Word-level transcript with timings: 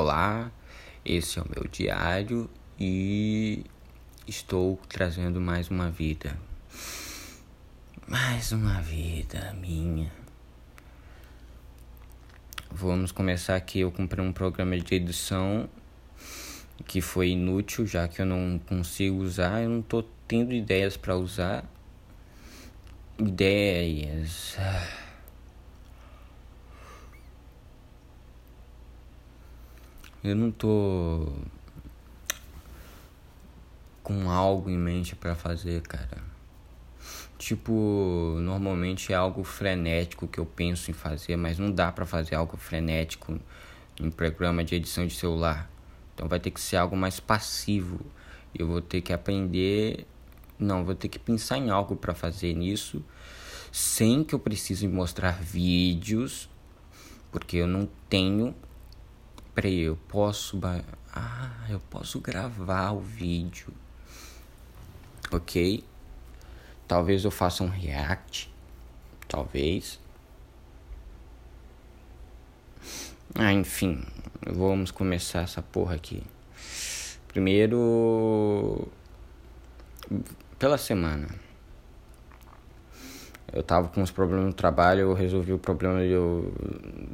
Olá, 0.00 0.52
esse 1.04 1.40
é 1.40 1.42
o 1.42 1.46
meu 1.52 1.68
diário 1.68 2.48
e 2.78 3.64
estou 4.28 4.78
trazendo 4.88 5.40
mais 5.40 5.70
uma 5.70 5.90
vida. 5.90 6.38
Mais 8.06 8.52
uma 8.52 8.80
vida 8.80 9.52
minha. 9.60 10.12
Vamos 12.70 13.10
começar 13.10 13.56
aqui. 13.56 13.80
Eu 13.80 13.90
comprei 13.90 14.24
um 14.24 14.32
programa 14.32 14.78
de 14.78 14.94
edição 14.94 15.68
que 16.86 17.00
foi 17.00 17.30
inútil, 17.30 17.84
já 17.84 18.06
que 18.06 18.22
eu 18.22 18.26
não 18.26 18.60
consigo 18.68 19.16
usar, 19.16 19.64
eu 19.64 19.68
não 19.68 19.82
tô 19.82 20.04
tendo 20.28 20.54
ideias 20.54 20.96
para 20.96 21.16
usar. 21.16 21.64
Ideias. 23.18 24.56
Eu 30.22 30.34
não 30.34 30.50
tô 30.50 31.32
com 34.02 34.30
algo 34.30 34.68
em 34.68 34.76
mente 34.76 35.14
para 35.14 35.36
fazer, 35.36 35.80
cara. 35.82 36.18
Tipo, 37.38 38.36
normalmente 38.40 39.12
é 39.12 39.16
algo 39.16 39.44
frenético 39.44 40.26
que 40.26 40.40
eu 40.40 40.44
penso 40.44 40.90
em 40.90 40.94
fazer, 40.94 41.36
mas 41.36 41.56
não 41.56 41.70
dá 41.70 41.92
para 41.92 42.04
fazer 42.04 42.34
algo 42.34 42.56
frenético 42.56 43.38
em 44.00 44.10
programa 44.10 44.64
de 44.64 44.74
edição 44.74 45.06
de 45.06 45.14
celular. 45.14 45.70
Então 46.14 46.26
vai 46.26 46.40
ter 46.40 46.50
que 46.50 46.60
ser 46.60 46.78
algo 46.78 46.96
mais 46.96 47.20
passivo. 47.20 48.00
Eu 48.52 48.66
vou 48.66 48.80
ter 48.80 49.02
que 49.02 49.12
aprender, 49.12 50.04
não, 50.58 50.84
vou 50.84 50.96
ter 50.96 51.08
que 51.08 51.18
pensar 51.18 51.58
em 51.58 51.70
algo 51.70 51.94
para 51.94 52.12
fazer 52.12 52.54
nisso, 52.54 53.04
sem 53.70 54.24
que 54.24 54.34
eu 54.34 54.38
precise 54.40 54.88
mostrar 54.88 55.40
vídeos, 55.40 56.50
porque 57.30 57.58
eu 57.58 57.68
não 57.68 57.88
tenho 58.08 58.52
Peraí, 59.58 59.80
eu 59.80 59.96
posso. 60.06 60.60
Ah, 61.12 61.66
eu 61.68 61.80
posso 61.90 62.20
gravar 62.20 62.92
o 62.92 63.00
vídeo. 63.00 63.74
Ok? 65.32 65.82
Talvez 66.86 67.24
eu 67.24 67.30
faça 67.32 67.64
um 67.64 67.68
react. 67.68 68.54
Talvez. 69.26 69.98
Ah, 73.34 73.52
enfim. 73.52 74.06
Vamos 74.46 74.92
começar 74.92 75.40
essa 75.40 75.60
porra 75.60 75.96
aqui. 75.96 76.22
Primeiro. 77.26 78.86
Pela 80.56 80.78
semana. 80.78 81.26
Eu 83.52 83.64
tava 83.64 83.88
com 83.88 84.02
uns 84.02 84.12
problemas 84.12 84.44
no 84.44 84.52
trabalho, 84.52 85.00
eu 85.00 85.14
resolvi 85.14 85.52
o 85.52 85.58
problema 85.58 85.98
do, 86.06 86.42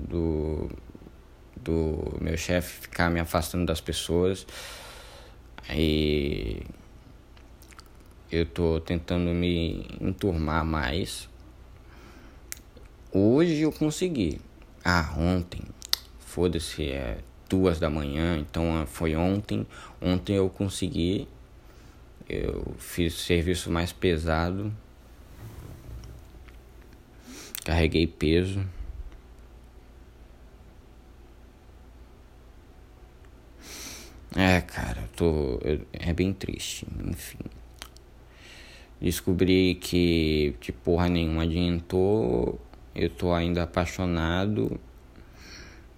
do 0.06 0.70
do 1.64 2.18
meu 2.20 2.36
chefe 2.36 2.82
ficar 2.82 3.10
me 3.10 3.18
afastando 3.18 3.64
das 3.64 3.80
pessoas. 3.80 4.46
Aí 5.68 6.62
eu 8.30 8.44
tô 8.44 8.78
tentando 8.80 9.30
me 9.30 9.86
enturmar 10.00 10.64
mais. 10.64 11.28
Hoje 13.10 13.62
eu 13.62 13.72
consegui. 13.72 14.40
Ah, 14.84 15.14
ontem. 15.16 15.62
Foda-se, 16.18 16.90
é 16.90 17.18
duas 17.48 17.78
da 17.78 17.88
manhã, 17.88 18.36
então 18.38 18.76
ah, 18.76 18.86
foi 18.86 19.16
ontem. 19.16 19.66
Ontem 20.00 20.36
eu 20.36 20.50
consegui. 20.50 21.26
Eu 22.28 22.74
fiz 22.78 23.14
serviço 23.14 23.70
mais 23.70 23.92
pesado. 23.92 24.72
Carreguei 27.64 28.06
peso. 28.06 28.64
É, 34.36 34.60
cara, 34.62 35.08
tô. 35.14 35.60
É 35.92 36.12
bem 36.12 36.32
triste, 36.32 36.86
enfim. 37.06 37.38
Descobri 39.00 39.76
que 39.76 40.56
de 40.60 40.72
porra 40.72 41.08
nenhuma 41.08 41.44
adiantou. 41.44 42.60
Eu 42.94 43.10
tô 43.10 43.32
ainda 43.32 43.62
apaixonado. 43.62 44.80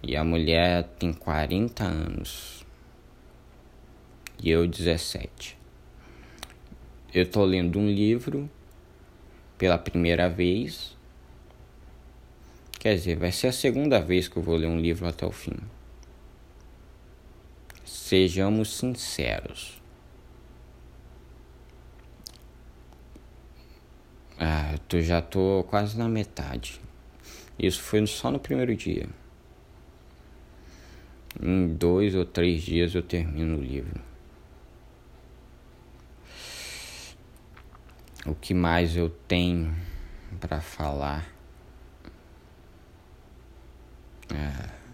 E 0.02 0.14
a 0.14 0.22
mulher 0.22 0.84
tem 0.98 1.14
40 1.14 1.84
anos. 1.84 2.66
E 4.42 4.50
eu 4.50 4.66
17. 4.66 5.56
Eu 7.14 7.30
tô 7.30 7.42
lendo 7.42 7.78
um 7.78 7.88
livro 7.88 8.50
pela 9.56 9.78
primeira 9.78 10.28
vez. 10.28 10.94
Quer 12.78 12.96
dizer, 12.96 13.16
vai 13.16 13.32
ser 13.32 13.46
a 13.46 13.52
segunda 13.52 13.98
vez 13.98 14.28
que 14.28 14.36
eu 14.36 14.42
vou 14.42 14.56
ler 14.56 14.66
um 14.66 14.78
livro 14.78 15.06
até 15.08 15.24
o 15.24 15.32
fim. 15.32 15.56
Sejamos 18.06 18.76
sinceros. 18.76 19.82
Ah, 24.38 24.76
eu 24.92 25.02
já 25.02 25.20
tô 25.20 25.64
quase 25.68 25.98
na 25.98 26.08
metade. 26.08 26.80
Isso 27.58 27.82
foi 27.82 28.06
só 28.06 28.30
no 28.30 28.38
primeiro 28.38 28.76
dia. 28.76 29.08
Em 31.42 31.74
dois 31.74 32.14
ou 32.14 32.24
três 32.24 32.62
dias 32.62 32.94
eu 32.94 33.02
termino 33.02 33.58
o 33.58 33.60
livro. 33.60 34.00
O 38.24 38.36
que 38.36 38.54
mais 38.54 38.96
eu 38.96 39.10
tenho 39.10 39.74
para 40.38 40.60
falar? 40.60 41.28
Ah. 44.32 44.85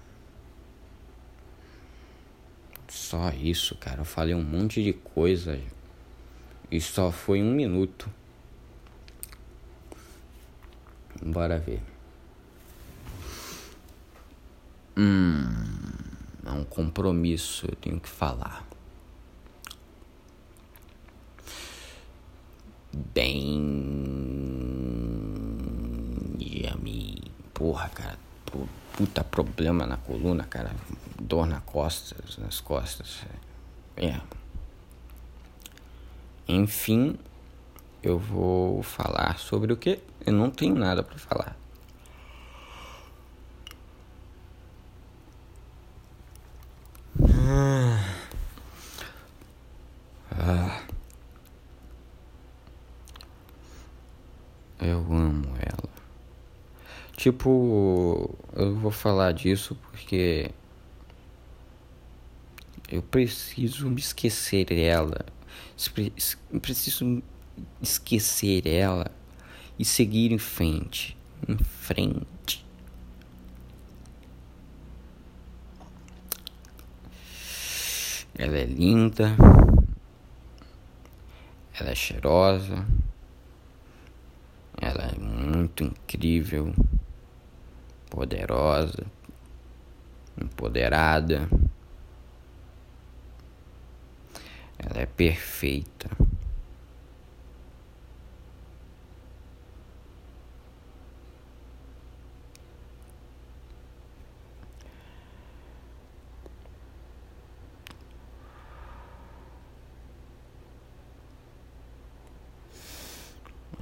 Só 2.92 3.30
isso, 3.30 3.74
cara. 3.76 4.02
Eu 4.02 4.04
falei 4.04 4.34
um 4.34 4.42
monte 4.42 4.82
de 4.84 4.92
coisa. 4.92 5.58
E 6.70 6.78
só 6.78 7.10
foi 7.10 7.42
um 7.42 7.50
minuto. 7.50 8.06
Bora 11.22 11.58
ver. 11.58 11.82
Hum, 14.94 15.42
é 16.44 16.50
um 16.50 16.64
compromisso, 16.64 17.64
eu 17.66 17.76
tenho 17.76 17.98
que 17.98 18.10
falar. 18.10 18.68
Bem. 23.14 23.62
Yami. 26.38 27.22
Porra, 27.54 27.88
cara. 27.88 28.18
Puta 28.92 29.24
problema 29.24 29.86
na 29.86 29.96
coluna, 29.96 30.44
cara 30.44 30.74
dor 31.22 31.46
na 31.46 31.60
costas, 31.60 32.36
nas 32.38 32.60
costas. 32.60 33.22
É. 33.96 34.20
Enfim, 36.48 37.18
eu 38.02 38.18
vou 38.18 38.82
falar 38.82 39.38
sobre 39.38 39.72
o 39.72 39.76
que 39.76 40.00
eu 40.26 40.32
não 40.32 40.50
tenho 40.50 40.74
nada 40.74 41.02
para 41.02 41.18
falar. 41.18 41.56
Ah. 50.32 50.82
Eu 54.80 54.98
amo 54.98 55.54
ela. 55.60 55.88
Tipo, 57.16 58.36
eu 58.54 58.74
vou 58.74 58.90
falar 58.90 59.32
disso 59.32 59.76
porque 59.76 60.50
eu 62.92 63.00
preciso 63.02 63.88
me 63.88 63.98
esquecer 63.98 64.66
dela. 64.66 65.24
Preciso 66.60 67.22
esquecer 67.80 68.66
ela 68.66 69.10
e 69.78 69.84
seguir 69.84 70.30
em 70.30 70.38
frente. 70.38 71.16
Em 71.48 71.56
frente. 71.56 72.62
Ela 78.34 78.58
é 78.58 78.66
linda. 78.66 79.34
Ela 81.72 81.90
é 81.92 81.94
cheirosa. 81.94 82.86
Ela 84.78 85.04
é 85.04 85.18
muito 85.18 85.84
incrível. 85.84 86.74
Poderosa. 88.10 89.06
Empoderada. 90.38 91.48
Ela 94.82 94.90
é 95.02 95.06
perfeita. 95.06 96.08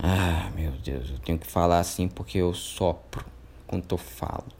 Ah, 0.02 0.50
meu 0.55 0.73
Deus, 0.73 1.11
eu 1.11 1.19
tenho 1.19 1.38
que 1.38 1.46
falar 1.46 1.78
assim 1.81 2.08
porque 2.08 2.38
eu 2.38 2.55
sopro 2.55 3.25
quando 3.66 3.84
eu 3.90 3.99
falo. 3.99 4.60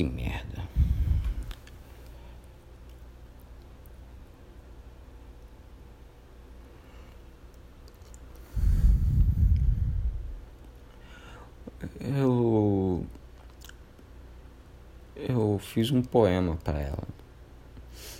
Que 0.00 0.04
merda. 0.04 0.64
Eu 12.00 13.04
eu 15.16 15.58
fiz 15.58 15.90
um 15.90 16.00
poema 16.00 16.56
para 16.64 16.80
ela. 16.80 16.96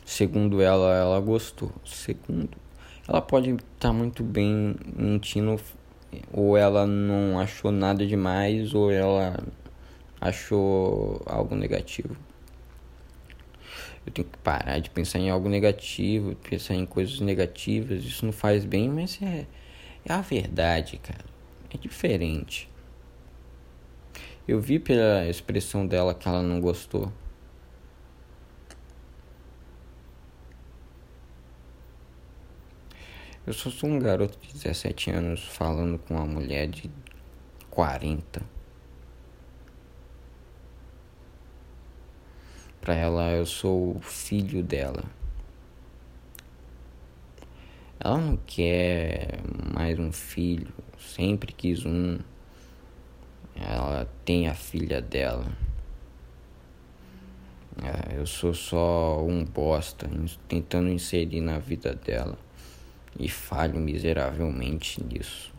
Segundo 0.05 0.61
ela, 0.61 0.95
ela 0.95 1.21
gostou. 1.21 1.73
Segundo, 1.85 2.51
ela 3.09 3.23
pode 3.23 3.51
estar 3.53 3.63
tá 3.79 3.93
muito 3.93 4.23
bem 4.23 4.77
mentindo 4.95 5.59
ou 6.31 6.59
ela 6.59 6.87
não 6.87 7.39
achou 7.39 7.71
nada 7.73 8.07
demais 8.07 8.75
ou 8.75 8.91
ela 8.91 9.39
achou 10.21 11.23
algo 11.25 11.55
negativo. 11.55 12.17
Eu 14.05 14.13
tenho 14.13 14.29
que 14.29 14.39
parar 14.39 14.79
de 14.79 14.91
pensar 14.91 15.19
em 15.19 15.31
algo 15.31 15.49
negativo, 15.49 16.35
pensar 16.37 16.75
em 16.75 16.87
coisas 16.87 17.21
negativas. 17.21 18.05
Isso 18.05 18.25
não 18.25 18.33
faz 18.33 18.65
bem, 18.65 18.89
mas 18.89 19.21
é, 19.23 19.47
é 20.05 20.13
a 20.13 20.21
verdade, 20.21 20.99
cara. 20.99 21.25
É 21.73 21.77
diferente. 21.79 22.69
Eu 24.47 24.61
vi 24.61 24.79
pela 24.79 25.27
expressão 25.29 25.87
dela 25.87 26.15
que 26.15 26.27
ela 26.27 26.43
não 26.43 26.61
gostou. 26.61 27.13
Eu 33.47 33.53
só 33.53 33.71
sou 33.71 33.89
um 33.89 33.99
garoto 33.99 34.39
de 34.39 34.53
17 34.53 35.11
anos 35.11 35.45
falando 35.45 35.99
com 35.99 36.15
uma 36.15 36.27
mulher 36.27 36.67
de 36.67 36.91
40. 37.71 38.60
Pra 42.81 42.95
ela, 42.95 43.31
eu 43.33 43.45
sou 43.45 43.97
o 43.97 44.01
filho 44.01 44.63
dela. 44.63 45.05
Ela 47.99 48.17
não 48.17 48.37
quer 48.39 49.41
mais 49.75 49.99
um 49.99 50.11
filho, 50.11 50.73
sempre 50.99 51.53
quis 51.53 51.85
um. 51.85 52.19
Ela 53.55 54.09
tem 54.25 54.49
a 54.49 54.55
filha 54.55 55.03
dela. 55.03 55.53
É, 57.83 58.19
eu 58.19 58.27
sou 58.27 58.55
só 58.55 59.23
um 59.23 59.45
bosta 59.45 60.09
tentando 60.49 60.89
inserir 60.89 61.41
na 61.41 61.59
vida 61.59 61.95
dela 61.95 62.39
e 63.19 63.29
falho 63.29 63.79
miseravelmente 63.79 65.03
nisso. 65.03 65.53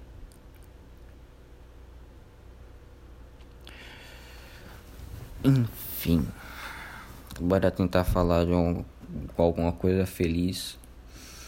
Enfim, 5.43 6.27
bora 7.41 7.71
tentar 7.71 8.03
falar 8.03 8.45
de 8.45 8.51
um, 8.51 8.85
alguma 9.37 9.71
coisa 9.71 10.05
feliz. 10.05 10.79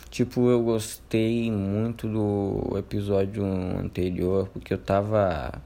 Tipo, 0.09 0.49
eu 0.49 0.61
gostei 0.63 1.51
muito 1.51 2.07
do 2.07 2.77
episódio 2.77 3.43
anterior 3.45 4.47
porque 4.49 4.73
eu 4.73 4.77
tava. 4.77 5.61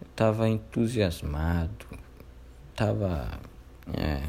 Eu 0.00 0.06
tava 0.16 0.48
entusiasmado. 0.48 1.86
Tava. 2.74 3.40
É, 3.96 4.22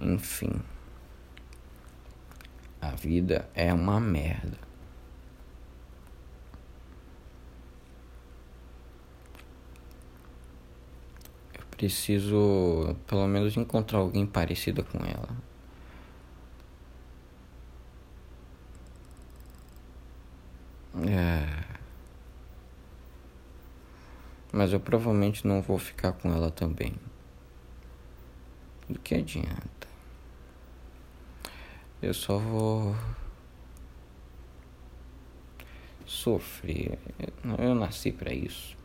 enfim. 0.00 0.52
A 2.80 2.90
vida 2.90 3.48
é 3.54 3.72
uma 3.72 4.00
merda. 4.00 4.69
Preciso, 11.80 12.94
pelo 13.06 13.26
menos, 13.26 13.56
encontrar 13.56 14.00
alguém 14.00 14.26
parecido 14.26 14.84
com 14.84 14.98
ela. 14.98 15.30
É. 21.08 21.64
Mas 24.52 24.74
eu 24.74 24.80
provavelmente 24.80 25.46
não 25.46 25.62
vou 25.62 25.78
ficar 25.78 26.12
com 26.12 26.30
ela 26.30 26.50
também. 26.50 26.94
Do 28.86 28.98
que 28.98 29.14
adianta? 29.14 29.88
Eu 32.02 32.12
só 32.12 32.36
vou 32.36 32.94
sofrer. 36.04 36.98
Eu 37.58 37.74
nasci 37.74 38.12
para 38.12 38.34
isso. 38.34 38.79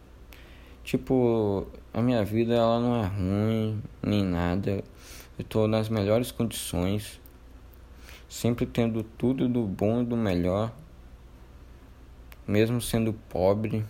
Tipo, 0.85 1.65
a 1.91 1.99
minha 1.99 2.23
vida 2.23 2.53
ela 2.53 2.79
não 2.79 3.03
é 3.03 3.07
ruim 3.07 3.81
nem 4.03 4.23
nada. 4.23 4.83
Eu 5.37 5.43
tô 5.43 5.67
nas 5.67 5.89
melhores 5.89 6.31
condições, 6.31 7.19
sempre 8.29 8.67
tendo 8.67 9.01
tudo 9.01 9.49
do 9.49 9.63
bom 9.63 10.03
e 10.03 10.05
do 10.05 10.15
melhor, 10.15 10.71
mesmo 12.47 12.79
sendo 12.79 13.13
pobre. 13.13 13.83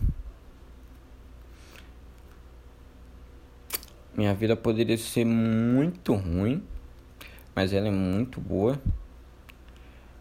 Minha 4.15 4.33
vida 4.33 4.55
poderia 4.55 4.97
ser 4.97 5.25
muito 5.25 6.13
ruim, 6.13 6.63
mas 7.53 7.73
ela 7.73 7.89
é 7.89 7.91
muito 7.91 8.39
boa. 8.39 8.79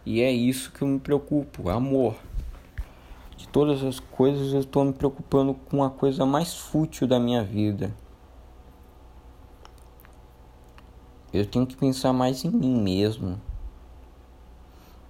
E 0.05 0.21
é 0.21 0.33
isso 0.33 0.73
que 0.73 0.83
eu 0.83 0.89
me 0.89 0.99
preocupo, 0.99 1.71
amor. 1.71 2.17
Todas 3.55 3.85
as 3.85 4.01
coisas 4.01 4.53
eu 4.53 4.59
estou 4.59 4.85
me 4.85 4.93
preocupando 4.93 5.55
com 5.55 5.85
a 5.85 5.89
coisa 5.89 6.27
mais 6.27 6.55
fútil 6.55 7.07
da 7.07 7.21
minha 7.21 7.45
vida. 7.45 7.95
Eu 11.33 11.47
tenho 11.47 11.65
que 11.65 11.77
pensar 11.77 12.13
mais 12.13 12.45
em 12.45 12.51
mim 12.51 12.75
mesmo. 12.83 13.41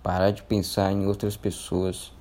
Parar 0.02 0.31
de 0.31 0.43
pensar 0.43 0.93
em 0.93 1.06
outras 1.06 1.38
pessoas. 1.38 2.12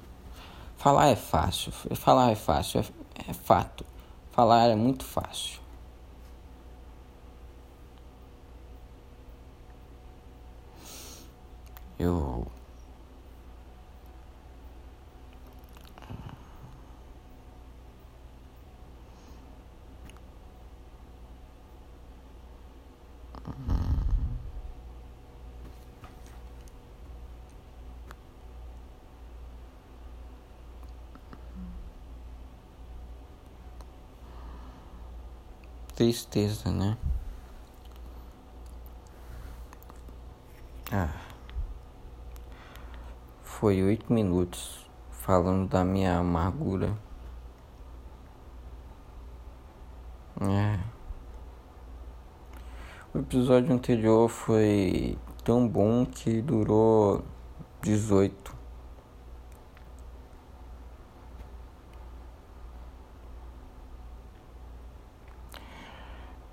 Falar 0.77 1.07
é 1.07 1.15
fácil, 1.17 1.73
falar 1.73 2.31
é 2.31 2.35
fácil, 2.35 2.79
é, 2.79 3.29
é 3.29 3.33
fato. 3.33 3.85
Falar 4.31 4.69
é 4.69 4.75
muito 4.77 5.03
fácil. 5.03 5.59
Eu 11.99 12.47
tristeza, 35.95 36.71
né? 36.71 36.97
Ah. 40.91 41.13
Foi 43.41 43.81
oito 43.83 44.11
minutos 44.11 44.89
falando 45.09 45.69
da 45.69 45.83
minha 45.83 46.17
amargura. 46.17 46.97
É. 50.41 50.79
O 53.13 53.19
episódio 53.19 53.73
anterior 53.73 54.27
foi 54.27 55.17
tão 55.43 55.67
bom 55.67 56.05
que 56.05 56.41
durou 56.41 57.23
18. 57.81 58.62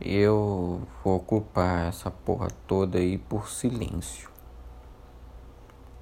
Eu 0.00 0.82
vou 1.04 1.16
ocupar 1.16 1.88
essa 1.88 2.10
porra 2.10 2.48
toda 2.66 2.98
aí 2.98 3.18
por 3.18 3.48
silêncio. 3.48 4.30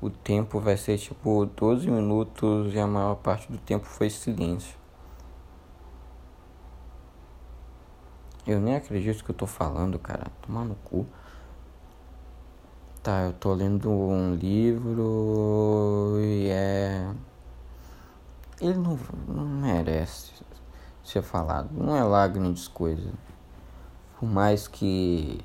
O 0.00 0.08
tempo 0.08 0.60
vai 0.60 0.76
ser 0.76 0.96
tipo 0.98 1.44
12 1.44 1.90
minutos 1.90 2.72
e 2.72 2.78
a 2.78 2.86
maior 2.86 3.16
parte 3.16 3.50
do 3.50 3.58
tempo 3.58 3.84
foi 3.84 4.08
silêncio. 4.08 4.78
Eu 8.46 8.60
nem 8.60 8.76
acredito 8.76 9.24
que 9.24 9.30
eu 9.30 9.34
tô 9.34 9.46
falando, 9.46 9.98
cara. 9.98 10.28
Tomar 10.42 10.64
no 10.64 10.76
cu. 10.76 11.04
Tá, 13.02 13.22
eu 13.22 13.32
tô 13.32 13.52
lendo 13.52 13.90
um 13.90 14.34
livro 14.36 16.16
e 16.20 16.48
é. 16.48 17.12
Ele 18.60 18.78
não, 18.78 18.98
não 19.26 19.44
merece 19.44 20.32
ser 21.02 21.22
falado. 21.22 21.70
Não 21.72 21.96
é 21.96 22.04
lá 22.04 22.28
grandes 22.28 22.68
coisas. 22.68 23.12
Por 24.18 24.28
mais 24.28 24.66
que 24.66 25.38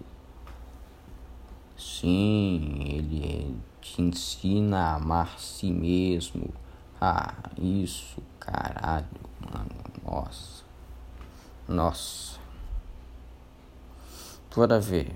sim, 1.78 2.80
ele 2.90 3.56
te 3.80 4.02
ensina 4.02 4.80
a 4.80 4.96
amar 4.96 5.40
si 5.40 5.72
mesmo. 5.72 6.52
Ah, 7.00 7.36
isso, 7.56 8.20
caralho, 8.40 9.06
mano, 9.40 9.70
nossa. 10.04 10.64
Nossa. 11.68 12.40
Bora 14.56 14.80
ver. 14.80 15.14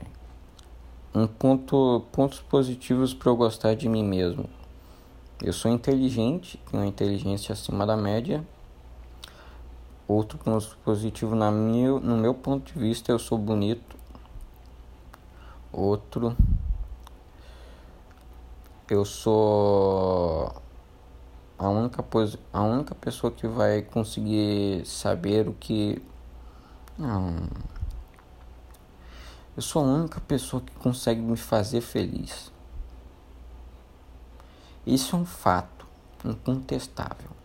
Um 1.15 1.25
ponto, 1.25 2.05
pontos 2.11 2.39
positivos 2.39 3.11
para 3.13 3.31
eu 3.31 3.35
gostar 3.35 3.75
de 3.75 3.89
mim 3.89 4.03
mesmo. 4.03 4.47
Eu 5.41 5.51
sou 5.51 5.71
inteligente, 5.71 6.59
tenho 6.69 6.83
uma 6.83 6.89
inteligência 6.89 7.53
acima 7.53 7.87
da 7.87 7.97
média. 7.97 8.45
Outro 10.07 10.37
ponto 10.37 10.77
positivo 10.85 11.35
na 11.35 11.51
meu, 11.51 11.99
no 11.99 12.15
meu 12.15 12.33
ponto 12.33 12.71
de 12.71 12.79
vista, 12.79 13.11
eu 13.11 13.19
sou 13.19 13.37
bonito. 13.37 13.97
Outro, 15.71 16.35
eu 18.89 19.03
sou 19.03 20.55
a 21.59 21.67
única, 21.67 22.05
a 22.53 22.61
única 22.61 22.95
pessoa 22.95 23.31
que 23.31 23.47
vai 23.47 23.81
conseguir 23.81 24.85
saber 24.85 25.49
o 25.49 25.53
que. 25.53 26.01
Não. 26.97 27.35
Eu 29.55 29.61
sou 29.61 29.83
a 29.83 29.85
única 29.85 30.21
pessoa 30.21 30.61
que 30.61 30.73
consegue 30.75 31.19
me 31.19 31.35
fazer 31.35 31.81
feliz. 31.81 32.51
Isso 34.85 35.17
é 35.17 35.19
um 35.19 35.25
fato 35.25 35.85
incontestável. 36.23 37.36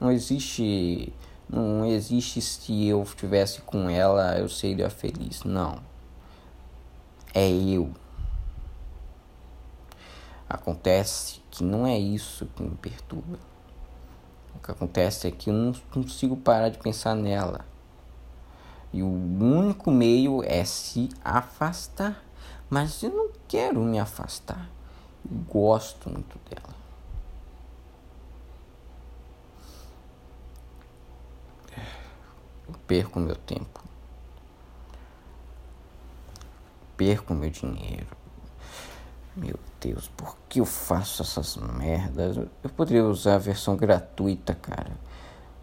Não 0.00 0.10
existe. 0.10 1.12
Não 1.48 1.84
existe 1.84 2.40
se 2.40 2.86
eu 2.86 3.02
estivesse 3.02 3.60
com 3.62 3.90
ela 3.90 4.38
eu 4.38 4.48
seria 4.48 4.88
feliz. 4.88 5.44
Não. 5.44 5.78
É 7.34 7.48
eu. 7.48 7.92
Acontece 10.48 11.42
que 11.50 11.62
não 11.62 11.86
é 11.86 11.98
isso 11.98 12.46
que 12.56 12.62
me 12.62 12.74
perturba. 12.76 13.38
O 14.54 14.58
que 14.58 14.70
acontece 14.70 15.28
é 15.28 15.30
que 15.30 15.50
eu 15.50 15.54
não 15.54 15.72
consigo 15.92 16.36
parar 16.36 16.70
de 16.70 16.78
pensar 16.78 17.14
nela. 17.14 17.64
E 18.92 19.02
o 19.02 19.08
único 19.08 19.90
meio 19.90 20.42
é 20.44 20.64
se 20.64 21.08
afastar. 21.24 22.24
Mas 22.68 23.02
eu 23.02 23.10
não 23.10 23.30
quero 23.48 23.80
me 23.80 23.98
afastar. 23.98 24.68
Eu 25.28 25.36
gosto 25.48 26.08
muito 26.08 26.38
dela. 26.48 26.74
Perco 32.86 33.20
meu 33.20 33.36
tempo. 33.36 33.80
Perco 36.96 37.34
meu 37.34 37.50
dinheiro 37.50 38.20
meu 39.36 39.58
Deus, 39.80 40.08
por 40.08 40.36
que 40.48 40.60
eu 40.60 40.66
faço 40.66 41.22
essas 41.22 41.56
merdas? 41.56 42.36
Eu 42.36 42.70
poderia 42.70 43.04
usar 43.04 43.36
a 43.36 43.38
versão 43.38 43.76
gratuita, 43.76 44.54
cara, 44.54 44.92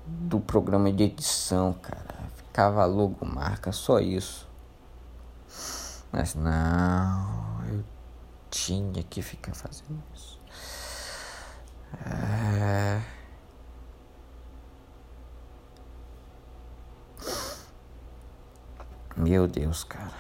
do 0.06 0.40
programa 0.40 0.92
de 0.92 1.04
edição, 1.04 1.74
cara. 1.74 2.16
Ficava 2.38 2.84
logo 2.86 3.26
marca, 3.26 3.72
só 3.72 4.00
isso. 4.00 4.48
Mas 6.12 6.34
não, 6.34 7.64
eu 7.70 7.84
tinha 8.50 9.04
que 9.04 9.22
ficar 9.22 9.54
fazendo 9.54 10.02
isso. 10.16 10.40
É... 12.06 12.87
Meu 19.18 19.48
Deus, 19.48 19.84
cara. 19.84 20.14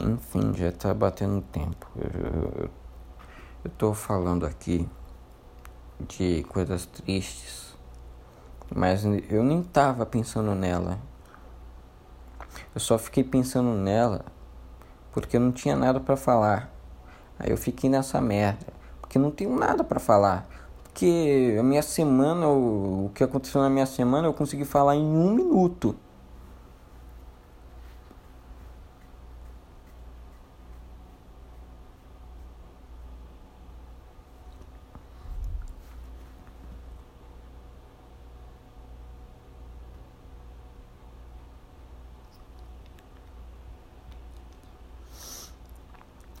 Enfim, 0.00 0.54
já 0.54 0.70
tá 0.70 0.94
batendo 0.94 1.42
tempo. 1.42 1.88
Eu, 1.96 2.70
eu 3.64 3.70
tô 3.76 3.92
falando 3.92 4.46
aqui 4.46 4.88
de 5.98 6.44
coisas 6.44 6.86
tristes, 6.86 7.76
mas 8.72 9.04
eu 9.28 9.42
nem 9.42 9.64
tava 9.64 10.06
pensando 10.06 10.54
nela. 10.54 11.00
Eu 12.72 12.80
só 12.80 12.96
fiquei 12.96 13.24
pensando 13.24 13.72
nela 13.72 14.24
porque 15.10 15.36
eu 15.36 15.40
não 15.40 15.50
tinha 15.50 15.74
nada 15.74 15.98
para 15.98 16.16
falar. 16.16 16.72
Aí 17.36 17.50
eu 17.50 17.56
fiquei 17.56 17.90
nessa 17.90 18.20
merda, 18.20 18.66
porque 19.00 19.18
não 19.18 19.32
tenho 19.32 19.58
nada 19.58 19.82
para 19.82 19.98
falar. 19.98 20.46
Porque 20.92 21.56
a 21.58 21.62
minha 21.62 21.82
semana, 21.82 22.46
o, 22.48 23.10
que 23.14 23.24
aconteceu 23.24 23.60
na 23.62 23.70
minha 23.70 23.86
semana, 23.86 24.28
eu 24.28 24.34
consegui 24.34 24.64
falar 24.64 24.94
em 24.94 25.02
um 25.02 25.34
minuto. 25.34 25.96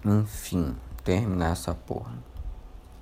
Enfim, 0.04 0.76
terminar 1.04 1.52
essa 1.52 1.74
porra. 1.74 2.31